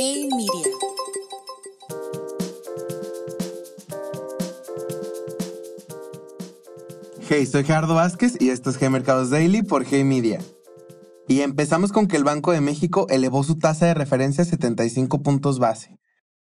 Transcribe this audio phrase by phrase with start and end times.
[0.00, 0.76] Hey Media.
[7.28, 10.38] Hey, soy Gerardo Vázquez y esto es G Mercados Daily por Hey Media.
[11.26, 15.20] Y empezamos con que el Banco de México elevó su tasa de referencia a 75
[15.24, 15.98] puntos base.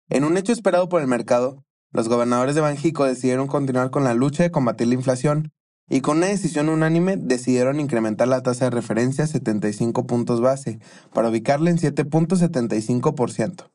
[0.08, 4.14] En un hecho esperado por el mercado, los gobernadores de Banjico decidieron continuar con la
[4.14, 5.52] lucha de combatir la inflación
[5.90, 10.80] y con una decisión unánime decidieron incrementar la tasa de referencia a 75 puntos base
[11.14, 13.70] para ubicarla en 7.75%.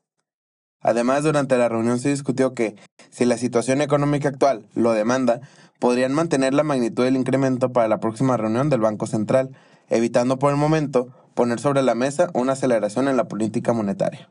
[0.81, 2.75] Además, durante la reunión se discutió que,
[3.09, 5.41] si la situación económica actual lo demanda,
[5.79, 9.51] podrían mantener la magnitud del incremento para la próxima reunión del Banco Central,
[9.89, 14.29] evitando por el momento poner sobre la mesa una aceleración en la política monetaria.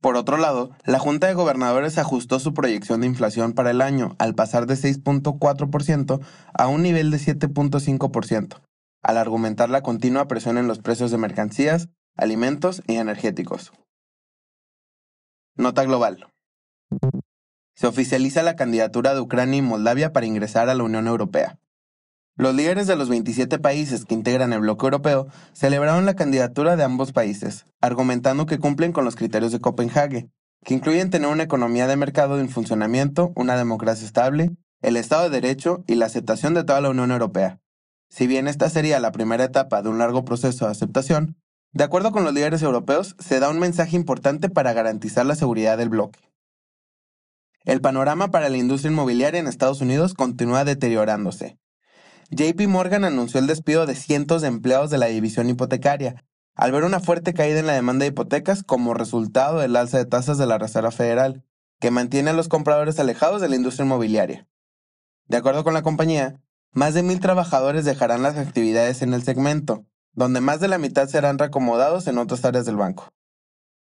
[0.00, 4.16] Por otro lado, la Junta de Gobernadores ajustó su proyección de inflación para el año
[4.18, 6.20] al pasar de 6.4%
[6.54, 8.60] a un nivel de 7.5%,
[9.02, 13.72] al argumentar la continua presión en los precios de mercancías, alimentos y energéticos.
[15.54, 16.26] Nota global.
[17.76, 21.59] Se oficializa la candidatura de Ucrania y Moldavia para ingresar a la Unión Europea.
[22.36, 26.84] Los líderes de los 27 países que integran el bloque europeo celebraron la candidatura de
[26.84, 30.30] ambos países, argumentando que cumplen con los criterios de Copenhague,
[30.64, 34.50] que incluyen tener una economía de mercado en funcionamiento, una democracia estable,
[34.82, 37.60] el Estado de Derecho y la aceptación de toda la Unión Europea.
[38.08, 41.36] Si bien esta sería la primera etapa de un largo proceso de aceptación,
[41.72, 45.78] de acuerdo con los líderes europeos, se da un mensaje importante para garantizar la seguridad
[45.78, 46.18] del bloque.
[47.64, 51.58] El panorama para la industria inmobiliaria en Estados Unidos continúa deteriorándose.
[52.32, 56.84] JP Morgan anunció el despido de cientos de empleados de la división hipotecaria, al ver
[56.84, 60.46] una fuerte caída en la demanda de hipotecas como resultado del alza de tasas de
[60.46, 61.44] la Reserva Federal,
[61.80, 64.46] que mantiene a los compradores alejados de la industria inmobiliaria.
[65.26, 66.40] De acuerdo con la compañía,
[66.72, 71.08] más de mil trabajadores dejarán las actividades en el segmento, donde más de la mitad
[71.08, 73.08] serán reacomodados en otras áreas del banco.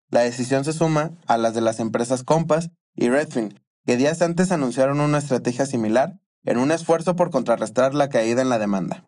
[0.09, 4.53] La decisión se suma a las de las empresas Compass y Redfin, que días antes
[4.53, 9.05] anunciaron una estrategia similar en un esfuerzo por contrarrestar la caída en la demanda.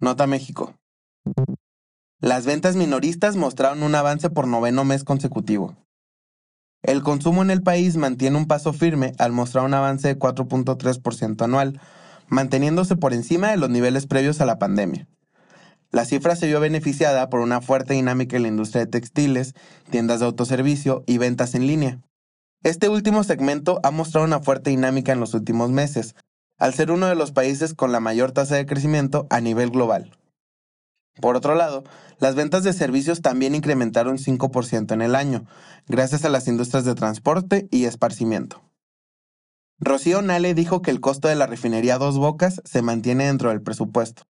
[0.00, 0.74] Nota México.
[2.20, 5.76] Las ventas minoristas mostraron un avance por noveno mes consecutivo.
[6.82, 11.42] El consumo en el país mantiene un paso firme al mostrar un avance de 4.3%
[11.42, 11.80] anual,
[12.28, 15.08] manteniéndose por encima de los niveles previos a la pandemia.
[15.90, 19.54] La cifra se vio beneficiada por una fuerte dinámica en la industria de textiles,
[19.90, 22.00] tiendas de autoservicio y ventas en línea.
[22.62, 26.14] Este último segmento ha mostrado una fuerte dinámica en los últimos meses,
[26.58, 30.12] al ser uno de los países con la mayor tasa de crecimiento a nivel global.
[31.20, 31.84] Por otro lado,
[32.18, 35.46] las ventas de servicios también incrementaron 5% en el año,
[35.86, 38.62] gracias a las industrias de transporte y esparcimiento.
[39.78, 43.62] Rocío Nale dijo que el costo de la refinería Dos Bocas se mantiene dentro del
[43.62, 44.22] presupuesto.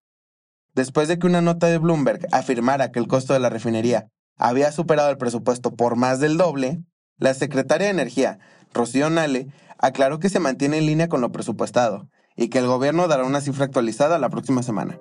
[0.75, 4.73] Después de que una nota de Bloomberg afirmara que el costo de la refinería había
[4.73, 6.83] superado el presupuesto por más del doble,
[7.19, 8.39] la secretaria de Energía,
[8.75, 9.47] Rocío Nale,
[9.79, 13.41] aclaró que se mantiene en línea con lo presupuestado y que el gobierno dará una
[13.41, 14.99] cifra actualizada la próxima semana.